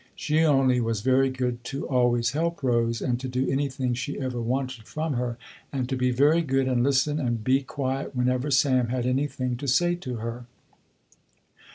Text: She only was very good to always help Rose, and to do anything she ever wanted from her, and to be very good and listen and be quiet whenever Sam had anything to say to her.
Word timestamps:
She 0.15 0.43
only 0.43 0.81
was 0.81 1.01
very 1.01 1.29
good 1.29 1.63
to 1.65 1.87
always 1.87 2.31
help 2.31 2.63
Rose, 2.63 3.03
and 3.03 3.19
to 3.19 3.27
do 3.27 3.47
anything 3.47 3.93
she 3.93 4.19
ever 4.19 4.41
wanted 4.41 4.85
from 4.87 5.13
her, 5.13 5.37
and 5.71 5.87
to 5.89 5.95
be 5.95 6.09
very 6.09 6.41
good 6.41 6.67
and 6.67 6.81
listen 6.83 7.19
and 7.19 7.43
be 7.43 7.61
quiet 7.61 8.15
whenever 8.15 8.49
Sam 8.49 8.87
had 8.87 9.05
anything 9.05 9.57
to 9.57 9.67
say 9.67 9.93
to 9.97 10.15
her. 10.15 10.47